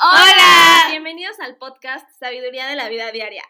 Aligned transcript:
Hola. 0.00 0.90
Bienvenidos 0.92 1.40
al 1.40 1.56
podcast 1.56 2.08
Sabiduría 2.20 2.68
de 2.68 2.76
la 2.76 2.88
Vida 2.88 3.10
Diaria. 3.10 3.42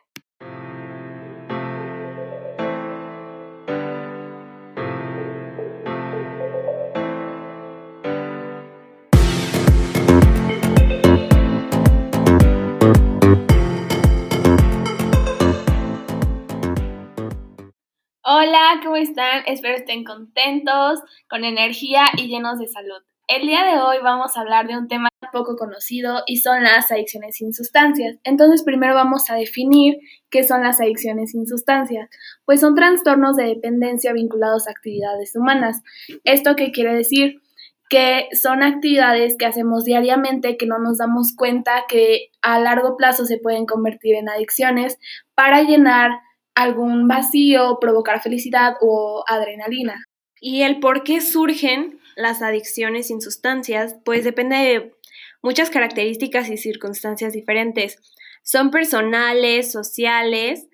Hola, 18.22 18.80
¿cómo 18.82 18.96
están? 18.96 19.42
Espero 19.44 19.76
estén 19.76 20.02
contentos, 20.04 21.00
con 21.28 21.44
energía 21.44 22.06
y 22.16 22.28
llenos 22.28 22.58
de 22.58 22.68
salud. 22.68 23.02
El 23.28 23.46
día 23.46 23.62
de 23.62 23.78
hoy 23.78 23.98
vamos 24.02 24.34
a 24.34 24.40
hablar 24.40 24.66
de 24.66 24.78
un 24.78 24.88
tema 24.88 25.10
poco 25.32 25.54
conocido 25.56 26.22
y 26.26 26.38
son 26.38 26.62
las 26.62 26.90
adicciones 26.90 27.36
sin 27.36 27.52
sustancias. 27.52 28.16
Entonces 28.24 28.62
primero 28.62 28.94
vamos 28.94 29.28
a 29.28 29.34
definir 29.34 29.98
qué 30.30 30.44
son 30.44 30.62
las 30.62 30.80
adicciones 30.80 31.32
sin 31.32 31.46
sustancias. 31.46 32.08
Pues 32.46 32.60
son 32.60 32.74
trastornos 32.74 33.36
de 33.36 33.44
dependencia 33.44 34.14
vinculados 34.14 34.66
a 34.66 34.70
actividades 34.70 35.36
humanas. 35.36 35.82
¿Esto 36.24 36.56
qué 36.56 36.72
quiere 36.72 36.94
decir? 36.94 37.42
que 37.90 38.28
son 38.32 38.62
actividades 38.62 39.36
que 39.38 39.46
hacemos 39.46 39.84
diariamente 39.84 40.58
que 40.58 40.66
no 40.66 40.78
nos 40.78 40.98
damos 40.98 41.34
cuenta 41.34 41.84
que 41.88 42.28
a 42.42 42.60
largo 42.60 42.98
plazo 42.98 43.24
se 43.24 43.38
pueden 43.38 43.64
convertir 43.64 44.14
en 44.14 44.28
adicciones 44.28 44.98
para 45.34 45.62
llenar 45.62 46.10
algún 46.54 47.08
vacío, 47.08 47.78
provocar 47.80 48.20
felicidad 48.20 48.74
o 48.82 49.24
adrenalina. 49.26 50.04
Y 50.38 50.64
el 50.64 50.80
por 50.80 51.02
qué 51.02 51.22
surgen 51.22 51.97
las 52.18 52.42
adicciones 52.42 53.06
sin 53.06 53.22
sustancias, 53.22 53.96
pues 54.04 54.24
depende 54.24 54.56
de 54.56 54.92
muchas 55.40 55.70
características 55.70 56.50
y 56.50 56.56
circunstancias 56.56 57.32
diferentes. 57.32 57.96
Son 58.42 58.70
personales, 58.70 59.70
sociales 59.70 60.66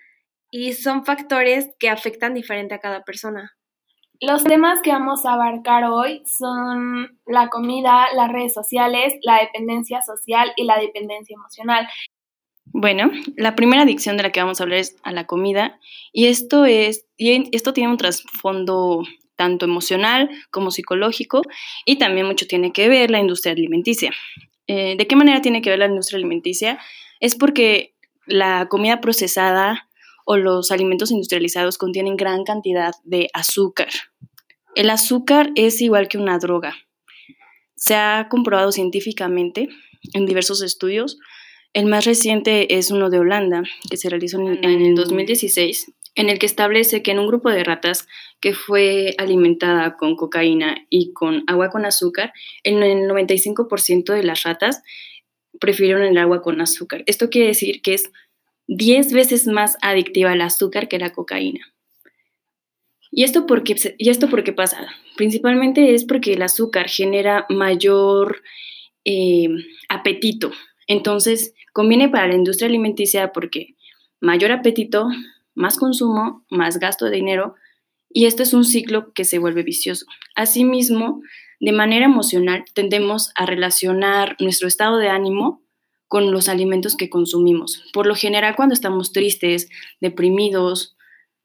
y 0.50 0.72
son 0.72 1.04
factores 1.04 1.68
que 1.78 1.90
afectan 1.90 2.32
diferente 2.32 2.74
a 2.74 2.80
cada 2.80 3.04
persona. 3.04 3.52
Los 4.20 4.42
temas 4.42 4.80
que 4.80 4.90
vamos 4.90 5.26
a 5.26 5.34
abarcar 5.34 5.84
hoy 5.84 6.22
son 6.24 7.18
la 7.26 7.48
comida, 7.48 8.06
las 8.14 8.32
redes 8.32 8.54
sociales, 8.54 9.12
la 9.22 9.40
dependencia 9.40 10.00
social 10.00 10.50
y 10.56 10.64
la 10.64 10.78
dependencia 10.78 11.34
emocional. 11.34 11.86
Bueno, 12.66 13.10
la 13.36 13.54
primera 13.54 13.82
adicción 13.82 14.16
de 14.16 14.22
la 14.22 14.32
que 14.32 14.40
vamos 14.40 14.60
a 14.60 14.64
hablar 14.64 14.78
es 14.78 14.96
a 15.02 15.12
la 15.12 15.26
comida 15.26 15.78
y 16.10 16.26
esto 16.26 16.64
es 16.64 17.06
y 17.18 17.54
esto 17.54 17.74
tiene 17.74 17.90
un 17.90 17.98
trasfondo 17.98 19.02
tanto 19.36 19.64
emocional 19.66 20.30
como 20.50 20.70
psicológico, 20.70 21.42
y 21.84 21.96
también 21.96 22.26
mucho 22.26 22.46
tiene 22.46 22.72
que 22.72 22.88
ver 22.88 23.10
la 23.10 23.20
industria 23.20 23.52
alimenticia. 23.52 24.12
Eh, 24.66 24.96
¿De 24.96 25.06
qué 25.06 25.16
manera 25.16 25.42
tiene 25.42 25.62
que 25.62 25.70
ver 25.70 25.78
la 25.78 25.86
industria 25.86 26.16
alimenticia? 26.16 26.78
Es 27.20 27.34
porque 27.34 27.94
la 28.26 28.68
comida 28.68 29.00
procesada 29.00 29.88
o 30.24 30.36
los 30.36 30.70
alimentos 30.70 31.10
industrializados 31.10 31.78
contienen 31.78 32.16
gran 32.16 32.44
cantidad 32.44 32.94
de 33.04 33.28
azúcar. 33.34 33.88
El 34.74 34.90
azúcar 34.90 35.50
es 35.54 35.80
igual 35.80 36.08
que 36.08 36.18
una 36.18 36.38
droga. 36.38 36.74
Se 37.76 37.94
ha 37.94 38.28
comprobado 38.30 38.72
científicamente 38.72 39.68
en 40.14 40.26
diversos 40.26 40.62
estudios. 40.62 41.18
El 41.74 41.86
más 41.86 42.04
reciente 42.04 42.76
es 42.78 42.90
uno 42.90 43.10
de 43.10 43.18
Holanda, 43.18 43.62
que 43.90 43.96
se 43.96 44.08
realizó 44.08 44.40
en, 44.40 44.64
en 44.64 44.80
el 44.80 44.94
2016, 44.94 45.92
en 46.14 46.30
el 46.30 46.38
que 46.38 46.46
establece 46.46 47.02
que 47.02 47.10
en 47.10 47.18
un 47.18 47.26
grupo 47.26 47.50
de 47.50 47.64
ratas 47.64 48.06
que 48.40 48.54
fue 48.54 49.14
alimentada 49.18 49.96
con 49.96 50.16
cocaína 50.16 50.86
y 50.90 51.12
con 51.12 51.44
agua 51.46 51.70
con 51.70 51.84
azúcar, 51.84 52.32
el 52.62 52.76
95% 53.08 54.12
de 54.12 54.22
las 54.22 54.42
ratas 54.44 54.82
prefirieron 55.60 56.02
el 56.02 56.18
agua 56.18 56.42
con 56.42 56.60
azúcar. 56.60 57.02
Esto 57.06 57.30
quiere 57.30 57.48
decir 57.48 57.82
que 57.82 57.94
es 57.94 58.10
10 58.68 59.12
veces 59.12 59.46
más 59.46 59.76
adictiva 59.82 60.32
el 60.32 60.40
azúcar 60.40 60.88
que 60.88 60.98
la 60.98 61.12
cocaína. 61.12 61.74
¿Y 63.10 63.22
esto 63.22 63.46
por 63.46 63.62
qué, 63.62 63.76
y 63.98 64.10
esto 64.10 64.28
pasa? 64.56 64.88
Principalmente 65.16 65.94
es 65.94 66.04
porque 66.04 66.32
el 66.32 66.42
azúcar 66.42 66.88
genera 66.88 67.46
mayor 67.48 68.42
eh, 69.04 69.48
apetito. 69.88 70.50
Entonces, 70.88 71.54
conviene 71.72 72.08
para 72.08 72.26
la 72.26 72.34
industria 72.34 72.68
alimenticia 72.68 73.32
porque 73.32 73.76
mayor 74.20 74.50
apetito 74.50 75.08
más 75.54 75.78
consumo, 75.78 76.44
más 76.50 76.78
gasto 76.78 77.06
de 77.06 77.16
dinero, 77.16 77.54
y 78.10 78.26
esto 78.26 78.42
es 78.42 78.54
un 78.54 78.64
ciclo 78.64 79.12
que 79.12 79.24
se 79.24 79.38
vuelve 79.38 79.62
vicioso. 79.64 80.06
Asimismo, 80.36 81.20
de 81.60 81.72
manera 81.72 82.04
emocional 82.04 82.64
tendemos 82.74 83.32
a 83.34 83.46
relacionar 83.46 84.36
nuestro 84.38 84.68
estado 84.68 84.98
de 84.98 85.08
ánimo 85.08 85.62
con 86.06 86.30
los 86.30 86.48
alimentos 86.48 86.96
que 86.96 87.10
consumimos. 87.10 87.82
Por 87.92 88.06
lo 88.06 88.14
general, 88.14 88.54
cuando 88.54 88.72
estamos 88.72 89.12
tristes, 89.12 89.68
deprimidos 90.00 90.96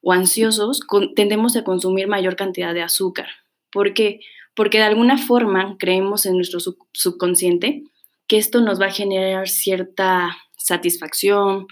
o 0.01 0.11
ansiosos, 0.11 0.81
tendemos 1.15 1.55
a 1.55 1.63
consumir 1.63 2.07
mayor 2.07 2.35
cantidad 2.35 2.73
de 2.73 2.83
azúcar. 2.83 3.29
¿Por 3.71 3.93
qué? 3.93 4.19
Porque 4.55 4.77
de 4.77 4.83
alguna 4.83 5.17
forma 5.17 5.75
creemos 5.79 6.25
en 6.25 6.35
nuestro 6.35 6.59
subconsciente 6.59 7.83
que 8.27 8.37
esto 8.37 8.61
nos 8.61 8.79
va 8.79 8.87
a 8.87 8.91
generar 8.91 9.49
cierta 9.49 10.37
satisfacción, 10.55 11.67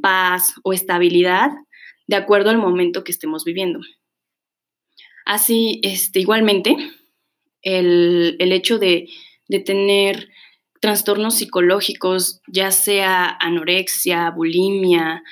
paz 0.00 0.54
o 0.62 0.72
estabilidad 0.72 1.50
de 2.06 2.16
acuerdo 2.16 2.50
al 2.50 2.58
momento 2.58 3.04
que 3.04 3.12
estemos 3.12 3.44
viviendo. 3.44 3.80
Así, 5.24 5.80
este, 5.82 6.20
igualmente, 6.20 6.76
el, 7.62 8.36
hecho 8.40 8.78
de, 8.78 9.08
de 9.48 9.60
tener 9.60 10.28
trastornos 10.80 11.36
psicológicos, 11.36 12.40
ya 12.48 12.72
sea 12.72 13.36
anorexia, 13.40 14.30
bulimia 14.30 15.22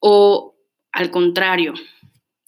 o 0.00 0.56
al 0.92 1.10
contrario, 1.10 1.74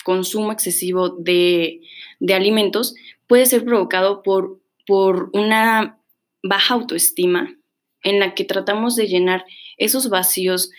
consumo 0.05 0.51
excesivo 0.51 1.11
de, 1.11 1.81
de, 2.19 2.35
alimentos, 2.35 2.95
puede 3.27 3.47
ser 3.47 3.65
provocado 3.65 4.23
por, 4.23 4.61
por 4.87 5.31
una 5.35 6.01
baja 6.43 6.75
autoestima 6.75 7.55
en 8.03 8.19
la 8.19 8.35
que 8.35 8.45
tratamos 8.45 8.97
de 8.97 9.07
llenar 9.07 9.45
esos 9.77 10.09
vacíos 10.09 10.71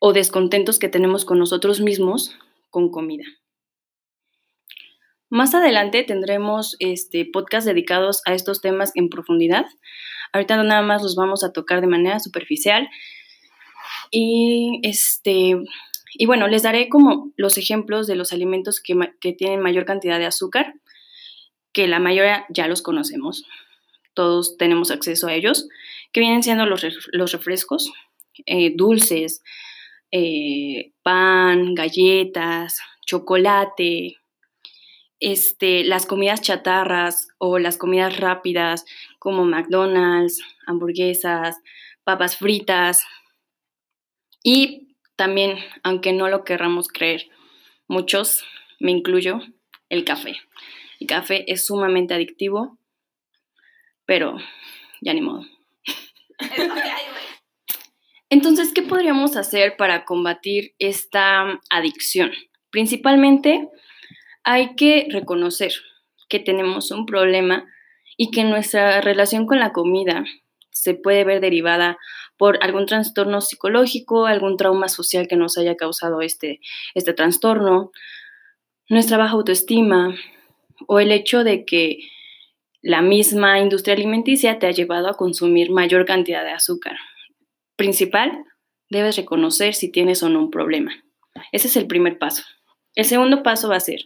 o 0.00 0.12
descontentos 0.12 0.78
que 0.78 0.88
tenemos 0.88 1.24
con 1.24 1.38
nosotros 1.38 1.80
mismos 1.80 2.36
con 2.70 2.90
comida. 2.90 3.24
Más 5.30 5.54
adelante 5.54 6.04
tendremos 6.04 6.76
este, 6.78 7.26
podcast 7.26 7.66
dedicados 7.66 8.22
a 8.24 8.34
estos 8.34 8.62
temas 8.62 8.92
en 8.94 9.10
profundidad. 9.10 9.66
Ahorita 10.32 10.62
nada 10.62 10.82
más 10.82 11.02
los 11.02 11.16
vamos 11.16 11.44
a 11.44 11.52
tocar 11.52 11.80
de 11.80 11.86
manera 11.86 12.18
superficial. 12.18 12.88
Y, 14.10 14.80
este, 14.84 15.56
y 16.14 16.26
bueno, 16.26 16.48
les 16.48 16.62
daré 16.62 16.88
como 16.88 17.32
los 17.36 17.58
ejemplos 17.58 18.06
de 18.06 18.16
los 18.16 18.32
alimentos 18.32 18.80
que, 18.80 18.96
que 19.20 19.32
tienen 19.32 19.60
mayor 19.60 19.84
cantidad 19.84 20.18
de 20.18 20.26
azúcar, 20.26 20.74
que 21.72 21.88
la 21.88 21.98
mayoría 21.98 22.46
ya 22.48 22.66
los 22.66 22.80
conocemos. 22.80 23.44
Todos 24.14 24.56
tenemos 24.56 24.90
acceso 24.90 25.26
a 25.28 25.34
ellos, 25.34 25.68
que 26.12 26.20
vienen 26.20 26.42
siendo 26.42 26.64
los, 26.64 26.86
los 27.12 27.32
refrescos, 27.32 27.92
eh, 28.46 28.72
dulces, 28.74 29.42
eh, 30.10 30.92
pan, 31.02 31.74
galletas, 31.74 32.80
chocolate, 33.06 34.16
este, 35.20 35.84
las 35.84 36.06
comidas 36.06 36.40
chatarras 36.40 37.28
o 37.38 37.58
las 37.58 37.76
comidas 37.76 38.18
rápidas 38.18 38.84
como 39.18 39.44
McDonald's, 39.44 40.40
hamburguesas, 40.66 41.56
papas 42.04 42.36
fritas 42.36 43.04
y 44.42 44.96
también, 45.16 45.58
aunque 45.82 46.12
no 46.12 46.28
lo 46.28 46.44
querramos 46.44 46.88
creer, 46.88 47.28
muchos, 47.88 48.44
me 48.78 48.92
incluyo, 48.92 49.40
el 49.88 50.04
café. 50.04 50.36
El 51.00 51.06
café 51.06 51.44
es 51.50 51.66
sumamente 51.66 52.14
adictivo, 52.14 52.78
pero 54.04 54.36
ya 55.00 55.14
ni 55.14 55.20
modo. 55.20 55.44
Entonces, 58.30 58.72
¿qué 58.74 58.82
podríamos 58.82 59.36
hacer 59.36 59.76
para 59.78 60.04
combatir 60.04 60.74
esta 60.78 61.58
adicción? 61.70 62.30
Principalmente, 62.70 63.68
hay 64.44 64.74
que 64.76 65.06
reconocer 65.10 65.72
que 66.28 66.38
tenemos 66.38 66.90
un 66.90 67.06
problema 67.06 67.64
y 68.18 68.30
que 68.30 68.44
nuestra 68.44 69.00
relación 69.00 69.46
con 69.46 69.58
la 69.60 69.72
comida 69.72 70.24
se 70.70 70.92
puede 70.92 71.24
ver 71.24 71.40
derivada 71.40 71.96
por 72.36 72.62
algún 72.62 72.84
trastorno 72.84 73.40
psicológico, 73.40 74.26
algún 74.26 74.58
trauma 74.58 74.88
social 74.88 75.26
que 75.26 75.36
nos 75.36 75.56
haya 75.56 75.76
causado 75.76 76.20
este, 76.20 76.60
este 76.94 77.14
trastorno, 77.14 77.92
nuestra 78.90 79.16
baja 79.16 79.32
autoestima 79.32 80.14
o 80.86 81.00
el 81.00 81.12
hecho 81.12 81.44
de 81.44 81.64
que 81.64 81.98
la 82.82 83.00
misma 83.00 83.58
industria 83.58 83.94
alimenticia 83.94 84.58
te 84.58 84.66
ha 84.66 84.70
llevado 84.70 85.08
a 85.08 85.16
consumir 85.16 85.70
mayor 85.70 86.04
cantidad 86.04 86.44
de 86.44 86.52
azúcar 86.52 86.96
principal, 87.78 88.44
debes 88.90 89.16
reconocer 89.16 89.72
si 89.72 89.90
tienes 89.90 90.22
o 90.22 90.28
no 90.28 90.40
un 90.40 90.50
problema. 90.50 90.92
Ese 91.52 91.68
es 91.68 91.76
el 91.76 91.86
primer 91.86 92.18
paso. 92.18 92.42
El 92.94 93.06
segundo 93.06 93.42
paso 93.42 93.68
va 93.68 93.76
a 93.76 93.80
ser, 93.80 94.00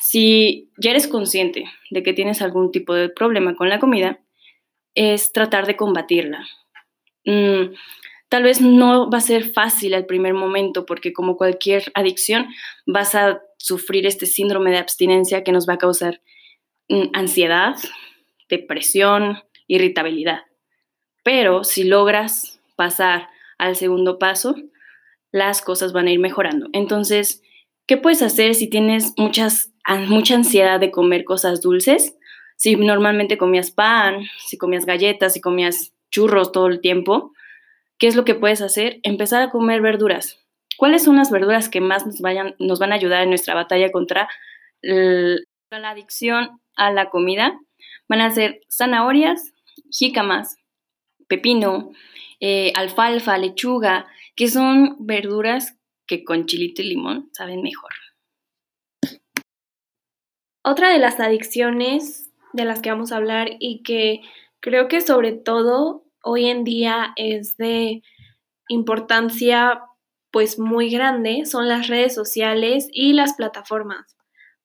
si 0.00 0.70
ya 0.78 0.90
eres 0.90 1.08
consciente 1.08 1.64
de 1.90 2.02
que 2.02 2.12
tienes 2.12 2.42
algún 2.42 2.70
tipo 2.70 2.94
de 2.94 3.08
problema 3.08 3.56
con 3.56 3.68
la 3.68 3.80
comida, 3.80 4.20
es 4.94 5.32
tratar 5.32 5.66
de 5.66 5.76
combatirla. 5.76 6.46
mm, 7.24 7.74
tal 8.28 8.42
vez 8.42 8.60
no 8.60 9.10
va 9.10 9.18
a 9.18 9.20
ser 9.20 9.52
fácil 9.52 9.94
al 9.94 10.06
primer 10.06 10.34
momento 10.34 10.84
porque 10.86 11.12
como 11.12 11.36
cualquier 11.36 11.90
adicción 11.94 12.46
vas 12.86 13.14
a 13.14 13.40
sufrir 13.58 14.06
este 14.06 14.26
síndrome 14.26 14.70
de 14.70 14.78
abstinencia 14.78 15.42
que 15.42 15.52
nos 15.52 15.68
va 15.68 15.74
a 15.74 15.78
causar 15.78 16.20
mm, 16.88 17.08
ansiedad, 17.14 17.76
depresión, 18.48 19.42
irritabilidad. 19.66 20.42
Pero 21.24 21.64
si 21.64 21.84
logras 21.84 22.55
pasar 22.76 23.28
al 23.58 23.76
segundo 23.76 24.18
paso, 24.18 24.54
las 25.32 25.62
cosas 25.62 25.92
van 25.92 26.06
a 26.06 26.12
ir 26.12 26.20
mejorando. 26.20 26.68
Entonces, 26.72 27.42
¿qué 27.86 27.96
puedes 27.96 28.22
hacer 28.22 28.54
si 28.54 28.68
tienes 28.68 29.12
muchas, 29.16 29.72
mucha 30.06 30.34
ansiedad 30.34 30.78
de 30.78 30.90
comer 30.90 31.24
cosas 31.24 31.60
dulces? 31.60 32.16
Si 32.56 32.76
normalmente 32.76 33.36
comías 33.36 33.70
pan, 33.70 34.26
si 34.46 34.56
comías 34.56 34.86
galletas, 34.86 35.34
si 35.34 35.40
comías 35.40 35.92
churros 36.10 36.52
todo 36.52 36.68
el 36.68 36.80
tiempo, 36.80 37.32
¿qué 37.98 38.06
es 38.06 38.16
lo 38.16 38.24
que 38.24 38.34
puedes 38.34 38.62
hacer? 38.62 39.00
Empezar 39.02 39.42
a 39.42 39.50
comer 39.50 39.82
verduras. 39.82 40.40
¿Cuáles 40.76 41.04
son 41.04 41.16
las 41.16 41.30
verduras 41.30 41.68
que 41.68 41.80
más 41.80 42.06
nos, 42.06 42.20
vayan, 42.20 42.54
nos 42.58 42.78
van 42.78 42.92
a 42.92 42.96
ayudar 42.96 43.22
en 43.22 43.30
nuestra 43.30 43.54
batalla 43.54 43.90
contra 43.90 44.28
la 44.82 45.90
adicción 45.90 46.60
a 46.76 46.90
la 46.92 47.10
comida? 47.10 47.58
Van 48.08 48.20
a 48.20 48.30
ser 48.30 48.60
zanahorias, 48.70 49.52
jícamas, 49.90 50.56
pepino, 51.28 51.92
eh, 52.40 52.72
alfalfa, 52.74 53.38
lechuga, 53.38 54.06
que 54.34 54.48
son 54.48 54.96
verduras 55.00 55.76
que 56.06 56.24
con 56.24 56.46
chilito 56.46 56.82
y 56.82 56.86
limón 56.86 57.30
saben 57.32 57.62
mejor. 57.62 57.90
Otra 60.64 60.90
de 60.90 60.98
las 60.98 61.20
adicciones 61.20 62.32
de 62.52 62.64
las 62.64 62.80
que 62.80 62.90
vamos 62.90 63.12
a 63.12 63.16
hablar 63.16 63.50
y 63.60 63.82
que 63.82 64.20
creo 64.60 64.88
que 64.88 65.00
sobre 65.00 65.32
todo 65.32 66.04
hoy 66.22 66.46
en 66.46 66.64
día 66.64 67.12
es 67.16 67.56
de 67.56 68.02
importancia 68.68 69.80
pues 70.32 70.58
muy 70.58 70.90
grande 70.90 71.46
son 71.46 71.68
las 71.68 71.88
redes 71.88 72.14
sociales 72.14 72.88
y 72.92 73.12
las 73.12 73.34
plataformas. 73.34 74.16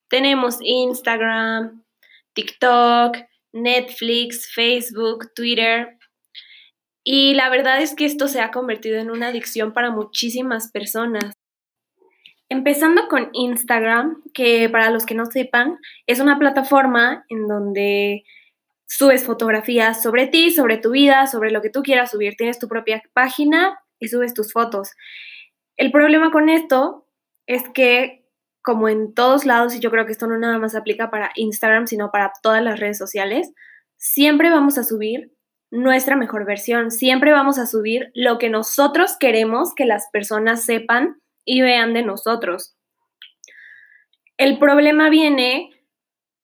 Tenemos 0.10 0.58
Instagram, 0.62 1.86
TikTok, 2.34 3.18
Netflix, 3.54 4.52
Facebook, 4.54 5.34
Twitter, 5.34 5.98
y 7.04 7.34
la 7.34 7.50
verdad 7.50 7.82
es 7.82 7.96
que 7.96 8.06
esto 8.06 8.28
se 8.28 8.42
ha 8.42 8.52
convertido 8.52 9.00
en 9.00 9.10
una 9.10 9.28
adicción 9.28 9.74
para 9.74 9.90
muchísimas 9.90 10.72
personas. 10.72 11.34
Empezando 12.50 13.08
con 13.08 13.30
Instagram, 13.34 14.22
que 14.34 14.70
para 14.70 14.90
los 14.90 15.06
que 15.06 15.16
no 15.16 15.26
sepan, 15.26 15.80
es 16.06 16.20
una 16.20 16.38
plataforma 16.38 17.26
en 17.30 17.48
donde 17.48 18.24
subes 18.86 19.26
fotografías 19.26 20.04
sobre 20.04 20.28
ti, 20.28 20.52
sobre 20.52 20.78
tu 20.78 20.92
vida, 20.92 21.26
sobre 21.28 21.52
lo 21.52 21.62
que 21.62 21.70
tú 21.70 21.82
quieras 21.82 22.12
subir. 22.12 22.36
Tienes 22.36 22.60
tu 22.60 22.68
propia 22.68 23.02
página 23.14 23.80
y 24.00 24.10
subes 24.10 24.34
tus 24.34 24.52
fotos. 24.52 24.92
El 25.78 25.92
problema 25.92 26.30
con 26.30 26.50
esto 26.50 27.08
es 27.48 27.64
que, 27.74 28.26
como 28.62 28.90
en 28.90 29.14
todos 29.14 29.46
lados, 29.46 29.74
y 29.74 29.80
yo 29.80 29.90
creo 29.90 30.06
que 30.06 30.12
esto 30.12 30.28
no 30.28 30.38
nada 30.38 30.60
más 30.60 30.76
aplica 30.76 31.10
para 31.10 31.32
Instagram, 31.36 31.88
sino 31.88 32.12
para 32.12 32.34
todas 32.44 32.62
las 32.62 32.80
redes 32.80 32.98
sociales, 32.98 33.54
siempre 33.96 34.50
vamos 34.50 34.78
a 34.78 34.84
subir 34.84 35.32
nuestra 35.72 36.18
mejor 36.18 36.46
versión. 36.46 36.92
Siempre 36.92 37.32
vamos 37.32 37.58
a 37.58 37.66
subir 37.66 38.12
lo 38.14 38.38
que 38.38 38.50
nosotros 38.50 39.16
queremos 39.18 39.74
que 39.74 39.86
las 39.86 40.10
personas 40.12 40.64
sepan 40.64 41.22
y 41.46 41.62
vean 41.62 41.94
de 41.94 42.04
nosotros. 42.04 42.76
El 44.38 44.60
problema 44.60 45.10
viene 45.10 45.70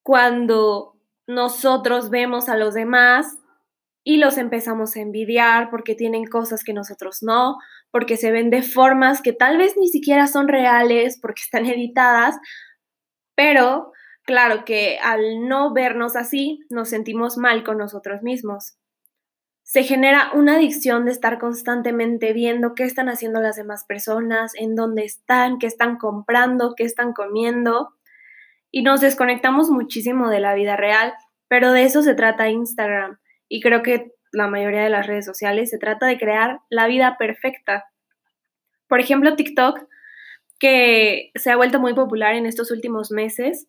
cuando 0.01 0.95
nosotros 1.27 2.09
vemos 2.09 2.47
a 2.47 2.55
los 2.55 2.73
demás 2.73 3.37
y 4.03 4.17
los 4.17 4.37
empezamos 4.37 4.95
a 4.95 5.01
envidiar 5.01 5.69
porque 5.69 5.93
tienen 5.93 6.25
cosas 6.25 6.63
que 6.63 6.71
nosotros 6.71 7.17
no, 7.21 7.57
porque 7.91 8.15
se 8.15 8.31
ven 8.31 8.49
de 8.49 8.61
formas 8.61 9.21
que 9.21 9.33
tal 9.33 9.57
vez 9.57 9.75
ni 9.75 9.89
siquiera 9.89 10.27
son 10.27 10.47
reales, 10.47 11.19
porque 11.21 11.41
están 11.41 11.65
editadas, 11.65 12.37
pero 13.35 13.91
claro 14.23 14.63
que 14.63 14.97
al 14.99 15.47
no 15.47 15.73
vernos 15.73 16.15
así, 16.15 16.59
nos 16.69 16.89
sentimos 16.89 17.37
mal 17.37 17.65
con 17.65 17.77
nosotros 17.77 18.21
mismos 18.23 18.76
se 19.67 19.83
genera 19.83 20.31
una 20.33 20.55
adicción 20.55 21.03
de 21.03 21.11
estar 21.11 21.39
constantemente 21.39 22.31
viendo 22.31 22.73
qué 22.73 22.85
están 22.85 23.09
haciendo 23.09 23.41
las 23.41 23.57
demás 23.57 23.83
personas, 23.83 24.53
en 24.55 24.75
dónde 24.75 25.03
están, 25.03 25.59
qué 25.59 25.67
están 25.67 25.97
comprando, 25.97 26.73
qué 26.73 26.85
están 26.85 27.11
comiendo. 27.11 27.93
Y 28.71 28.83
nos 28.83 29.01
desconectamos 29.01 29.69
muchísimo 29.69 30.29
de 30.29 30.39
la 30.39 30.53
vida 30.53 30.77
real, 30.77 31.13
pero 31.49 31.73
de 31.73 31.83
eso 31.83 32.01
se 32.01 32.15
trata 32.15 32.47
Instagram. 32.47 33.19
Y 33.49 33.59
creo 33.59 33.83
que 33.83 34.13
la 34.31 34.47
mayoría 34.47 34.83
de 34.83 34.89
las 34.89 35.05
redes 35.05 35.25
sociales 35.25 35.69
se 35.69 35.77
trata 35.77 36.05
de 36.05 36.17
crear 36.17 36.61
la 36.69 36.87
vida 36.87 37.17
perfecta. 37.17 37.91
Por 38.87 39.01
ejemplo, 39.01 39.35
TikTok, 39.35 39.85
que 40.59 41.31
se 41.35 41.51
ha 41.51 41.57
vuelto 41.57 41.81
muy 41.81 41.93
popular 41.93 42.35
en 42.35 42.45
estos 42.45 42.71
últimos 42.71 43.11
meses, 43.11 43.67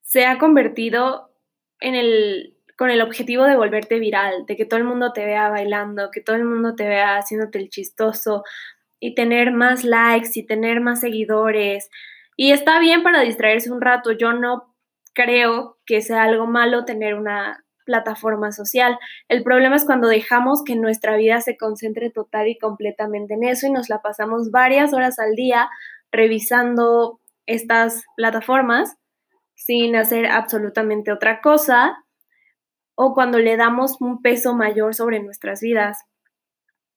se 0.00 0.26
ha 0.26 0.38
convertido 0.38 1.32
en 1.78 1.94
el 1.94 2.56
con 2.82 2.90
el 2.90 3.00
objetivo 3.00 3.44
de 3.44 3.54
volverte 3.54 4.00
viral, 4.00 4.44
de 4.44 4.56
que 4.56 4.64
todo 4.64 4.80
el 4.80 4.82
mundo 4.82 5.12
te 5.12 5.24
vea 5.24 5.48
bailando, 5.48 6.10
que 6.10 6.20
todo 6.20 6.34
el 6.34 6.44
mundo 6.44 6.74
te 6.74 6.88
vea 6.88 7.16
haciéndote 7.16 7.60
el 7.60 7.70
chistoso 7.70 8.42
y 8.98 9.14
tener 9.14 9.52
más 9.52 9.84
likes 9.84 10.30
y 10.34 10.44
tener 10.44 10.80
más 10.80 10.98
seguidores. 10.98 11.88
Y 12.34 12.50
está 12.50 12.80
bien 12.80 13.04
para 13.04 13.20
distraerse 13.20 13.70
un 13.70 13.80
rato. 13.80 14.10
Yo 14.10 14.32
no 14.32 14.74
creo 15.14 15.78
que 15.86 16.00
sea 16.00 16.24
algo 16.24 16.48
malo 16.48 16.84
tener 16.84 17.14
una 17.14 17.64
plataforma 17.86 18.50
social. 18.50 18.98
El 19.28 19.44
problema 19.44 19.76
es 19.76 19.84
cuando 19.84 20.08
dejamos 20.08 20.64
que 20.64 20.74
nuestra 20.74 21.16
vida 21.16 21.40
se 21.40 21.56
concentre 21.56 22.10
total 22.10 22.48
y 22.48 22.58
completamente 22.58 23.34
en 23.34 23.44
eso 23.44 23.68
y 23.68 23.70
nos 23.70 23.90
la 23.90 24.02
pasamos 24.02 24.50
varias 24.50 24.92
horas 24.92 25.20
al 25.20 25.36
día 25.36 25.70
revisando 26.10 27.20
estas 27.46 28.02
plataformas 28.16 28.96
sin 29.54 29.94
hacer 29.94 30.26
absolutamente 30.26 31.12
otra 31.12 31.40
cosa 31.40 32.01
o 32.94 33.14
cuando 33.14 33.38
le 33.38 33.56
damos 33.56 34.00
un 34.00 34.22
peso 34.22 34.54
mayor 34.54 34.94
sobre 34.94 35.20
nuestras 35.20 35.60
vidas. 35.60 35.98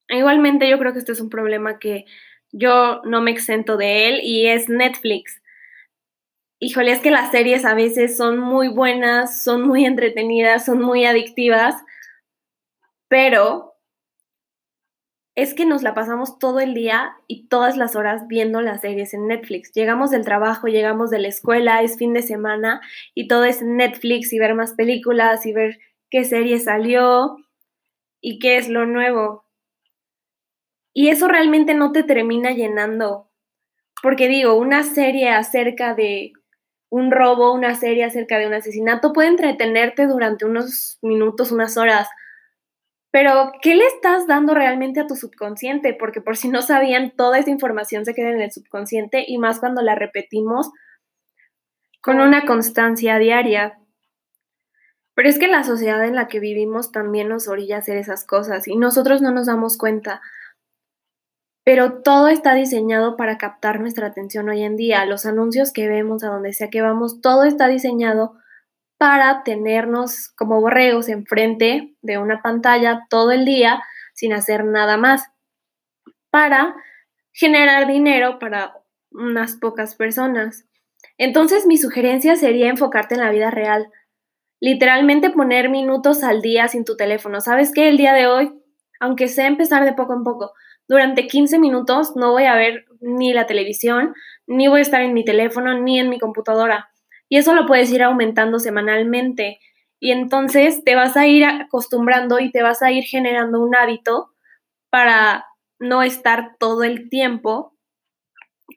Igualmente 0.09 0.69
yo 0.69 0.77
creo 0.77 0.93
que 0.93 0.99
este 0.99 1.13
es 1.13 1.21
un 1.21 1.29
problema 1.29 1.79
que 1.79 2.05
yo 2.51 3.01
no 3.03 3.21
me 3.21 3.31
exento 3.31 3.77
de 3.77 4.09
él 4.09 4.19
y 4.23 4.47
es 4.47 4.69
Netflix. 4.69 5.41
Híjole, 6.59 6.91
es 6.91 7.01
que 7.01 7.11
las 7.11 7.31
series 7.31 7.65
a 7.65 7.73
veces 7.73 8.15
son 8.15 8.39
muy 8.39 8.69
buenas, 8.69 9.43
son 9.43 9.67
muy 9.67 9.85
entretenidas, 9.85 10.65
son 10.65 10.81
muy 10.81 11.05
adictivas, 11.05 11.75
pero 13.09 13.75
es 15.35 15.53
que 15.53 15.65
nos 15.65 15.83
la 15.83 15.93
pasamos 15.93 16.39
todo 16.39 16.61
el 16.61 16.73
día 16.73 17.13
y 17.27 17.47
todas 17.47 17.75
las 17.75 17.97
horas 17.97 18.25
viendo 18.27 18.61
las 18.61 18.81
series 18.81 19.13
en 19.13 19.27
Netflix. 19.27 19.73
Llegamos 19.73 20.09
del 20.09 20.23
trabajo, 20.23 20.67
llegamos 20.67 21.09
de 21.09 21.19
la 21.19 21.27
escuela, 21.27 21.81
es 21.81 21.97
fin 21.97 22.13
de 22.13 22.21
semana 22.21 22.79
y 23.13 23.27
todo 23.27 23.43
es 23.43 23.61
Netflix 23.61 24.31
y 24.31 24.39
ver 24.39 24.55
más 24.55 24.73
películas 24.75 25.45
y 25.45 25.51
ver 25.51 25.77
qué 26.15 26.23
serie 26.23 26.59
salió 26.59 27.35
y 28.21 28.39
qué 28.39 28.55
es 28.55 28.69
lo 28.69 28.85
nuevo. 28.85 29.43
Y 30.93 31.09
eso 31.09 31.27
realmente 31.27 31.73
no 31.73 31.91
te 31.91 32.03
termina 32.03 32.51
llenando. 32.51 33.29
Porque 34.01 34.29
digo, 34.29 34.53
una 34.53 34.83
serie 34.83 35.27
acerca 35.27 35.93
de 35.93 36.31
un 36.87 37.11
robo, 37.11 37.51
una 37.51 37.75
serie 37.75 38.05
acerca 38.05 38.37
de 38.37 38.47
un 38.47 38.53
asesinato 38.53 39.11
puede 39.11 39.27
entretenerte 39.27 40.07
durante 40.07 40.45
unos 40.45 40.99
minutos, 41.01 41.51
unas 41.51 41.75
horas, 41.75 42.07
pero, 43.11 43.51
¿qué 43.61 43.75
le 43.75 43.85
estás 43.85 44.25
dando 44.25 44.53
realmente 44.53 45.01
a 45.01 45.07
tu 45.07 45.15
subconsciente? 45.15 45.93
Porque 45.93 46.21
por 46.21 46.37
si 46.37 46.47
no 46.47 46.61
sabían, 46.61 47.11
toda 47.15 47.39
esa 47.39 47.49
información 47.49 48.05
se 48.05 48.13
queda 48.13 48.29
en 48.29 48.41
el 48.41 48.51
subconsciente 48.51 49.25
y 49.27 49.37
más 49.37 49.59
cuando 49.59 49.81
la 49.81 49.95
repetimos 49.95 50.71
con 52.01 52.21
una 52.21 52.45
constancia 52.45 53.17
diaria. 53.17 53.79
Pero 55.15 55.29
es 55.29 55.39
que 55.39 55.47
la 55.47 55.63
sociedad 55.63 56.03
en 56.05 56.15
la 56.15 56.27
que 56.27 56.39
vivimos 56.39 56.91
también 56.91 57.29
nos 57.29 57.47
orilla 57.47 57.77
a 57.77 57.79
hacer 57.79 57.97
esas 57.97 58.25
cosas 58.25 58.67
y 58.67 58.75
nosotros 58.75 59.21
no 59.21 59.31
nos 59.31 59.47
damos 59.47 59.77
cuenta. 59.77 60.21
Pero 61.63 62.03
todo 62.03 62.27
está 62.27 62.53
diseñado 62.53 63.17
para 63.17 63.37
captar 63.37 63.79
nuestra 63.79 64.07
atención 64.07 64.49
hoy 64.49 64.61
en 64.61 64.75
día. 64.75 65.05
Los 65.05 65.25
anuncios 65.25 65.73
que 65.73 65.87
vemos, 65.87 66.23
a 66.23 66.27
donde 66.27 66.53
sea 66.53 66.69
que 66.69 66.81
vamos, 66.81 67.21
todo 67.21 67.43
está 67.43 67.67
diseñado 67.67 68.35
para 68.97 69.43
tenernos 69.43 70.29
como 70.37 70.61
borregos 70.61 71.09
enfrente 71.09 71.95
de 72.01 72.17
una 72.17 72.41
pantalla 72.41 73.07
todo 73.09 73.31
el 73.31 73.45
día 73.45 73.81
sin 74.13 74.31
hacer 74.31 74.63
nada 74.63 74.97
más, 74.97 75.29
para 76.29 76.75
generar 77.33 77.87
dinero 77.87 78.39
para 78.39 78.73
unas 79.11 79.57
pocas 79.57 79.95
personas. 79.95 80.65
Entonces 81.17 81.65
mi 81.65 81.77
sugerencia 81.77 82.35
sería 82.35 82.69
enfocarte 82.69 83.15
en 83.15 83.21
la 83.21 83.31
vida 83.31 83.51
real, 83.51 83.91
literalmente 84.65 85.29
poner 85.29 85.69
minutos 85.69 86.23
al 86.23 86.41
día 86.41 86.67
sin 86.67 86.85
tu 86.85 86.95
teléfono. 86.97 87.39
¿Sabes 87.41 87.71
qué? 87.73 87.89
El 87.89 87.97
día 87.97 88.13
de 88.13 88.27
hoy, 88.27 88.51
aunque 88.99 89.27
sea 89.27 89.47
empezar 89.47 89.85
de 89.85 89.93
poco 89.93 90.13
en 90.13 90.23
poco, 90.23 90.53
durante 90.87 91.27
15 91.27 91.59
minutos 91.59 92.15
no 92.15 92.31
voy 92.31 92.45
a 92.45 92.55
ver 92.55 92.85
ni 92.99 93.33
la 93.33 93.45
televisión, 93.45 94.13
ni 94.47 94.67
voy 94.67 94.79
a 94.79 94.81
estar 94.81 95.01
en 95.01 95.13
mi 95.13 95.23
teléfono, 95.23 95.79
ni 95.79 95.99
en 95.99 96.09
mi 96.09 96.19
computadora 96.19 96.89
y 97.29 97.37
eso 97.37 97.53
lo 97.53 97.65
puedes 97.65 97.91
ir 97.91 98.03
aumentando 98.03 98.59
semanalmente. 98.59 99.59
Y 99.99 100.11
entonces 100.11 100.83
te 100.83 100.95
vas 100.95 101.17
a 101.17 101.27
ir 101.27 101.45
acostumbrando 101.45 102.39
y 102.39 102.51
te 102.51 102.61
vas 102.61 102.81
a 102.81 102.91
ir 102.91 103.03
generando 103.03 103.61
un 103.61 103.75
hábito 103.75 104.31
para 104.89 105.45
no 105.79 106.03
estar 106.03 106.57
todo 106.59 106.83
el 106.83 107.09
tiempo 107.09 107.75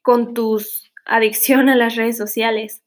con 0.03 0.35
tus 0.35 0.93
adicción 1.05 1.69
a 1.69 1.77
las 1.77 1.97
redes 1.97 2.17
sociales. 2.17 2.83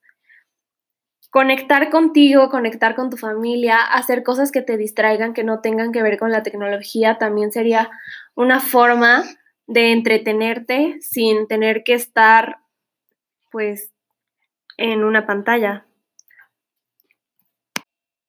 Conectar 1.32 1.90
contigo, 1.90 2.50
conectar 2.50 2.94
con 2.94 3.10
tu 3.10 3.16
familia, 3.16 3.78
hacer 3.82 4.22
cosas 4.22 4.52
que 4.52 4.62
te 4.62 4.76
distraigan, 4.76 5.34
que 5.34 5.46
no 5.46 5.62
tengan 5.62 5.94
que 5.94 6.04
ver 6.04 6.20
con 6.20 6.30
la 6.30 6.44
tecnología, 6.44 7.18
también 7.18 7.54
sería 7.54 7.90
una 8.36 8.60
forma 8.60 9.24
de 9.66 9.94
entretenerte 9.94 10.98
sin 11.00 11.48
tener 11.48 11.84
que 11.86 11.94
estar 11.94 12.58
pues 13.50 13.94
en 14.76 15.06
una 15.06 15.26
pantalla. 15.26 15.86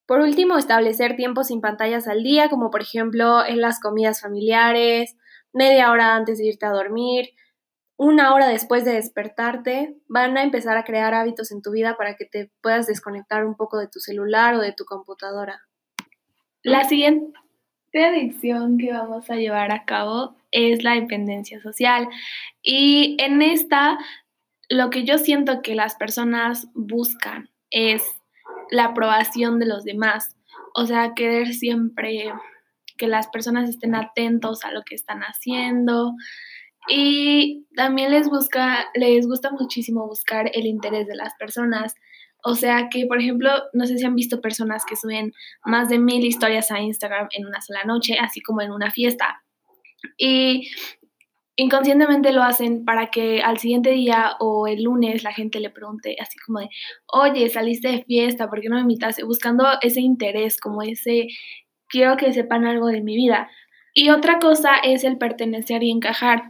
Por 0.07 0.21
último, 0.21 0.57
establecer 0.57 1.17
tiempos 1.17 1.49
sin 1.49 1.61
pantallas 1.61 2.07
al 2.07 2.23
día, 2.23 2.49
como 2.51 2.71
por 2.71 2.83
ejemplo 2.83 3.45
en 3.45 3.61
las 3.61 3.81
comidas 3.81 4.21
familiares, 4.21 5.17
media 5.53 5.91
hora 5.91 6.15
antes 6.15 6.39
de 6.39 6.47
irte 6.47 6.67
a 6.67 6.71
dormir, 6.71 7.31
una 8.03 8.35
hora 8.35 8.49
después 8.49 8.85
de 8.85 8.95
despertarte, 8.95 9.95
van 10.09 10.37
a 10.37 10.43
empezar 10.43 10.77
a 10.77 10.83
crear 10.83 11.15
hábitos 11.15 11.53
en 11.53 11.63
tu 11.63 11.71
vida 11.71 11.97
para 11.97 12.17
que 12.17 12.25
te 12.25 12.51
puedas 12.61 12.89
desconectar 12.89 13.45
un 13.45 13.55
poco 13.55 13.79
de 13.79 13.87
tu 13.87 14.01
celular 14.01 14.57
o 14.57 14.61
de 14.61 14.73
tu 14.73 14.85
computadora. 14.85 15.61
La 16.65 16.83
siguiente 16.83 17.33
adicción 17.95 18.77
que 18.77 18.93
vamos 18.93 19.31
a 19.31 19.37
llevar 19.37 19.71
a 19.71 19.85
cabo 19.85 20.35
es 20.51 20.83
la 20.83 20.95
dependencia 20.95 21.61
social. 21.61 22.09
Y 22.61 23.17
en 23.21 23.41
esta, 23.41 23.99
lo 24.69 24.91
que 24.91 25.05
yo 25.05 25.19
siento 25.19 25.63
que 25.63 25.77
las 25.77 25.95
personas 25.95 26.67
buscan 26.75 27.51
es 27.71 28.03
la 28.73 28.87
aprobación 28.87 29.61
de 29.61 29.67
los 29.67 29.85
demás. 29.85 30.37
O 30.75 30.87
sea, 30.87 31.15
querer 31.15 31.55
siempre 31.55 32.33
que 32.99 33.07
las 33.07 33.29
personas 33.29 33.69
estén 33.69 33.95
atentos 33.95 34.65
a 34.65 34.73
lo 34.73 34.83
que 34.83 34.97
están 34.97 35.21
haciendo. 35.21 36.15
Y 36.89 37.67
también 37.77 38.11
les 38.11 38.29
busca, 38.29 38.87
les 38.95 39.27
gusta 39.27 39.51
muchísimo 39.51 40.07
buscar 40.07 40.51
el 40.53 40.67
interés 40.67 41.07
de 41.07 41.15
las 41.15 41.35
personas. 41.39 41.95
O 42.45 42.55
sea 42.57 42.89
que, 42.91 43.07
por 43.07 43.21
ejemplo, 43.21 43.51
no 43.73 43.87
sé 43.87 43.99
si 43.99 44.05
han 44.05 44.17
visto 44.17 44.41
personas 44.41 44.85
que 44.85 44.97
suben 44.97 45.33
más 45.65 45.89
de 45.89 45.99
mil 45.99 46.25
historias 46.25 46.71
a 46.73 46.81
Instagram 46.81 47.29
en 47.31 47.47
una 47.47 47.61
sola 47.61 47.85
noche, 47.85 48.17
así 48.21 48.41
como 48.41 48.63
en 48.63 48.73
una 48.73 48.91
fiesta. 48.91 49.43
Y 50.19 50.69
inconscientemente 51.57 52.33
lo 52.33 52.43
hacen 52.43 52.85
para 52.85 53.11
que 53.11 53.43
al 53.43 53.59
siguiente 53.59 53.91
día 53.91 54.37
o 54.41 54.67
el 54.67 54.83
lunes 54.83 55.23
la 55.23 55.33
gente 55.33 55.61
le 55.61 55.71
pregunte 55.71 56.17
así 56.21 56.39
como 56.45 56.61
de, 56.61 56.69
oye, 57.07 57.49
saliste 57.49 57.89
de 57.89 58.05
fiesta, 58.05 58.49
¿por 58.49 58.61
qué 58.61 58.69
no 58.69 58.77
me 58.77 58.83
invitaste? 58.83 59.23
Buscando 59.23 59.65
ese 59.81 60.01
interés, 60.01 60.59
como 60.59 60.83
ese, 60.83 61.29
quiero 61.89 62.17
que 62.17 62.33
sepan 62.33 62.65
algo 62.65 62.89
de 62.89 63.03
mi 63.03 63.17
vida. 63.17 63.51
Y 63.95 64.11
otra 64.11 64.39
cosa 64.39 64.77
es 64.83 65.05
el 65.05 65.19
pertenecer 65.19 65.83
y 65.83 65.91
encajar, 65.91 66.45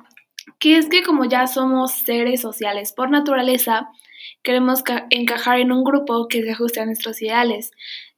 que 0.59 0.77
es 0.77 0.89
que 0.89 1.03
como 1.03 1.25
ya 1.25 1.47
somos 1.47 1.93
seres 1.93 2.41
sociales 2.41 2.93
por 2.93 3.11
naturaleza, 3.11 3.89
queremos 4.43 4.83
encajar 5.11 5.59
en 5.59 5.73
un 5.73 5.85
grupo 5.85 6.29
que 6.29 6.43
se 6.43 6.51
ajuste 6.51 6.81
a 6.81 6.87
nuestros 6.87 7.21
ideales, 7.23 7.71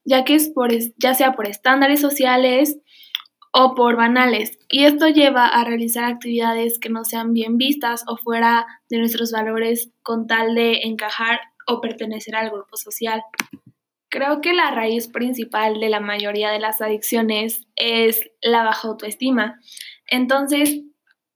ya 0.04 0.24
que 0.24 0.34
es 0.34 0.48
por, 0.48 0.70
ya 0.98 1.14
sea 1.14 1.32
por 1.32 1.46
estándares 1.46 2.00
sociales, 2.00 2.78
o 3.56 3.76
por 3.76 3.94
banales, 3.94 4.58
y 4.68 4.84
esto 4.84 5.06
lleva 5.06 5.46
a 5.46 5.62
realizar 5.62 6.02
actividades 6.02 6.80
que 6.80 6.88
no 6.88 7.04
sean 7.04 7.32
bien 7.32 7.56
vistas 7.56 8.02
o 8.08 8.16
fuera 8.16 8.66
de 8.90 8.98
nuestros 8.98 9.30
valores 9.30 9.92
con 10.02 10.26
tal 10.26 10.56
de 10.56 10.80
encajar 10.82 11.38
o 11.68 11.80
pertenecer 11.80 12.34
al 12.34 12.50
grupo 12.50 12.76
social. 12.76 13.22
Creo 14.08 14.40
que 14.40 14.54
la 14.54 14.72
raíz 14.72 15.06
principal 15.06 15.78
de 15.78 15.88
la 15.88 16.00
mayoría 16.00 16.50
de 16.50 16.58
las 16.58 16.80
adicciones 16.80 17.64
es 17.76 18.28
la 18.42 18.64
baja 18.64 18.88
autoestima. 18.88 19.60
Entonces, 20.08 20.82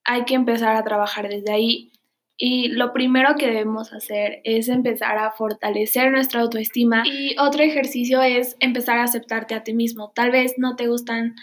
hay 0.08 0.24
que 0.24 0.34
empezar 0.34 0.74
a 0.74 0.82
trabajar 0.84 1.28
desde 1.28 1.52
ahí. 1.52 1.92
Y 2.38 2.68
lo 2.68 2.94
primero 2.94 3.34
que 3.36 3.46
debemos 3.46 3.92
hacer 3.92 4.40
es 4.44 4.68
empezar 4.68 5.18
a 5.18 5.32
fortalecer 5.32 6.10
nuestra 6.10 6.40
autoestima. 6.40 7.02
Y 7.04 7.36
otro 7.38 7.62
ejercicio 7.62 8.22
es 8.22 8.56
empezar 8.58 8.98
a 8.98 9.04
aceptarte 9.04 9.54
a 9.54 9.64
ti 9.64 9.74
mismo. 9.74 10.10
Tal 10.14 10.30
vez 10.30 10.54
no 10.56 10.76
te 10.76 10.86
gustan 10.86 11.34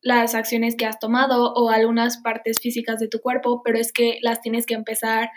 las 0.00 0.34
acciones 0.34 0.74
que 0.74 0.86
has 0.86 0.98
tomado 0.98 1.52
o 1.52 1.68
algunas 1.68 2.16
partes 2.18 2.60
físicas 2.60 2.98
de 2.98 3.08
tu 3.08 3.20
cuerpo, 3.20 3.62
pero 3.62 3.78
es 3.78 3.92
que 3.92 4.18
las 4.22 4.40
tienes 4.40 4.64
que 4.64 4.74
empezar 4.74 5.30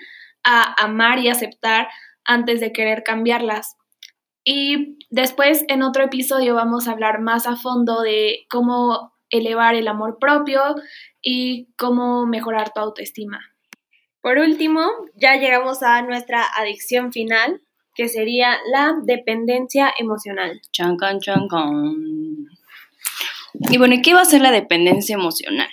a 0.45 0.73
amar 0.81 1.19
y 1.19 1.27
aceptar 1.27 1.89
antes 2.23 2.61
de 2.61 2.71
querer 2.71 3.03
cambiarlas. 3.03 3.75
Y 4.45 4.97
después 5.09 5.65
en 5.67 5.83
otro 5.83 6.05
episodio 6.05 6.55
vamos 6.55 6.87
a 6.87 6.91
hablar 6.91 7.19
más 7.19 7.47
a 7.47 7.57
fondo 7.57 8.01
de 8.01 8.45
cómo 8.49 9.16
elevar 9.29 9.75
el 9.75 9.87
amor 9.87 10.17
propio 10.19 10.61
y 11.21 11.67
cómo 11.77 12.25
mejorar 12.25 12.71
tu 12.73 12.79
autoestima. 12.79 13.39
Por 14.21 14.37
último, 14.37 14.89
ya 15.15 15.35
llegamos 15.37 15.83
a 15.83 16.01
nuestra 16.01 16.43
adicción 16.57 17.11
final, 17.11 17.61
que 17.95 18.09
sería 18.09 18.57
la 18.71 18.95
dependencia 19.03 19.93
emocional. 19.97 20.61
Chancan, 20.71 21.19
chancan. 21.19 22.47
Y 23.69 23.77
bueno, 23.77 23.95
¿qué 24.03 24.13
va 24.13 24.21
a 24.21 24.25
ser 24.25 24.41
la 24.41 24.51
dependencia 24.51 25.15
emocional? 25.15 25.69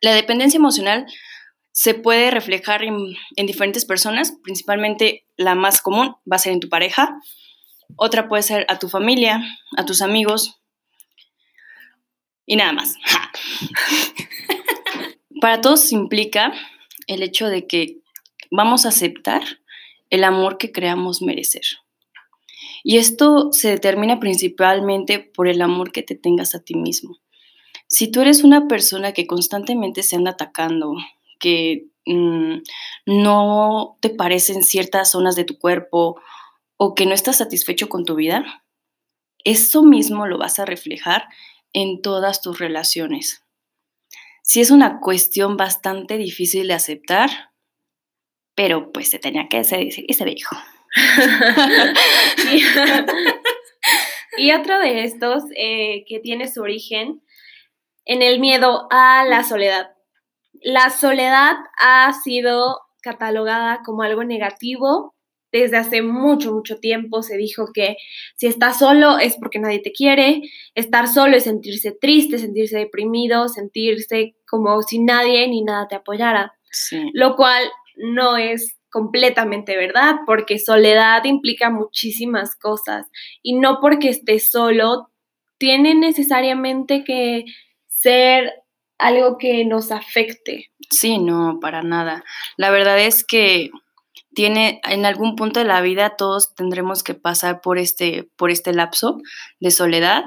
La 0.00 0.12
dependencia 0.14 0.58
emocional 0.58 1.06
se 1.72 1.94
puede 1.94 2.30
reflejar 2.30 2.82
en, 2.84 3.16
diferentes 3.36 3.84
personas, 3.84 4.34
principalmente 4.42 5.26
la 5.36 5.54
más 5.54 5.80
común 5.80 6.16
va 6.30 6.36
a 6.36 6.38
ser 6.38 6.52
en 6.52 6.60
tu 6.60 6.68
pareja, 6.68 7.16
otra 7.96 8.28
puede 8.28 8.42
ser 8.42 8.66
a 8.68 8.78
tu 8.78 8.88
familia, 8.88 9.42
a 9.76 9.84
tus 9.84 10.02
amigos 10.02 10.61
y 12.46 12.56
nada 12.56 12.72
más. 12.72 12.96
Para 15.40 15.60
todos 15.60 15.92
implica 15.92 16.52
el 17.06 17.22
hecho 17.22 17.48
de 17.48 17.66
que 17.66 17.98
vamos 18.50 18.84
a 18.86 18.90
aceptar 18.90 19.42
el 20.10 20.24
amor 20.24 20.58
que 20.58 20.72
creamos 20.72 21.22
merecer. 21.22 21.62
Y 22.84 22.98
esto 22.98 23.52
se 23.52 23.70
determina 23.70 24.20
principalmente 24.20 25.18
por 25.18 25.48
el 25.48 25.62
amor 25.62 25.92
que 25.92 26.02
te 26.02 26.14
tengas 26.14 26.54
a 26.54 26.60
ti 26.60 26.74
mismo. 26.74 27.18
Si 27.86 28.10
tú 28.10 28.20
eres 28.20 28.44
una 28.44 28.68
persona 28.68 29.12
que 29.12 29.26
constantemente 29.26 30.02
se 30.02 30.16
anda 30.16 30.32
atacando, 30.32 30.94
que 31.38 31.86
mm, 32.06 32.58
no 33.06 33.98
te 34.00 34.10
parecen 34.10 34.62
ciertas 34.62 35.12
zonas 35.12 35.36
de 35.36 35.44
tu 35.44 35.58
cuerpo 35.58 36.20
o 36.76 36.94
que 36.94 37.06
no 37.06 37.14
estás 37.14 37.38
satisfecho 37.38 37.88
con 37.88 38.04
tu 38.04 38.14
vida, 38.14 38.64
eso 39.44 39.82
mismo 39.82 40.26
lo 40.26 40.38
vas 40.38 40.58
a 40.58 40.64
reflejar 40.64 41.28
en 41.72 42.02
todas 42.02 42.42
tus 42.42 42.58
relaciones. 42.58 43.42
Si 44.42 44.60
es 44.60 44.70
una 44.70 45.00
cuestión 45.00 45.56
bastante 45.56 46.18
difícil 46.18 46.68
de 46.68 46.74
aceptar, 46.74 47.30
pero 48.54 48.92
pues 48.92 49.10
se 49.10 49.18
tenía 49.18 49.48
que 49.48 49.58
decir 49.58 50.04
y 50.06 50.14
se 50.14 50.24
dijo. 50.24 50.56
y, 54.36 54.52
otro 54.52 54.78
de 54.78 55.04
estos 55.04 55.44
eh, 55.56 56.04
que 56.06 56.20
tiene 56.20 56.48
su 56.48 56.60
origen 56.60 57.22
en 58.04 58.22
el 58.22 58.40
miedo 58.40 58.88
a 58.90 59.24
la 59.24 59.44
soledad. 59.44 59.92
La 60.60 60.90
soledad 60.90 61.56
ha 61.78 62.12
sido 62.22 62.80
catalogada 63.02 63.82
como 63.84 64.02
algo 64.02 64.24
negativo. 64.24 65.14
Desde 65.52 65.76
hace 65.76 66.02
mucho, 66.02 66.52
mucho 66.52 66.78
tiempo 66.78 67.22
se 67.22 67.36
dijo 67.36 67.68
que 67.72 67.96
si 68.36 68.46
estás 68.46 68.78
solo 68.78 69.18
es 69.18 69.36
porque 69.36 69.58
nadie 69.58 69.80
te 69.80 69.92
quiere, 69.92 70.42
estar 70.74 71.06
solo 71.08 71.36
es 71.36 71.44
sentirse 71.44 71.92
triste, 71.92 72.38
sentirse 72.38 72.78
deprimido, 72.78 73.48
sentirse 73.48 74.34
como 74.48 74.80
si 74.82 74.98
nadie 74.98 75.46
ni 75.48 75.62
nada 75.62 75.86
te 75.88 75.96
apoyara. 75.96 76.54
Lo 77.12 77.36
cual 77.36 77.64
no 77.96 78.38
es 78.38 78.78
completamente 78.90 79.76
verdad, 79.76 80.16
porque 80.26 80.58
soledad 80.58 81.24
implica 81.24 81.70
muchísimas 81.70 82.56
cosas 82.56 83.06
y 83.42 83.54
no 83.58 83.78
porque 83.80 84.08
estés 84.08 84.50
solo 84.50 85.10
tiene 85.58 85.94
necesariamente 85.94 87.04
que 87.04 87.44
ser 87.86 88.52
algo 88.98 89.38
que 89.38 89.64
nos 89.64 89.90
afecte. 89.90 90.70
Sí, 90.90 91.18
no, 91.18 91.58
para 91.60 91.82
nada. 91.82 92.24
La 92.56 92.70
verdad 92.70 92.98
es 93.00 93.24
que 93.24 93.70
tiene 94.34 94.80
en 94.84 95.04
algún 95.06 95.36
punto 95.36 95.60
de 95.60 95.66
la 95.66 95.80
vida 95.80 96.16
todos 96.16 96.54
tendremos 96.54 97.02
que 97.02 97.14
pasar 97.14 97.60
por 97.60 97.78
este 97.78 98.30
por 98.36 98.50
este 98.50 98.72
lapso 98.72 99.18
de 99.60 99.70
soledad 99.70 100.24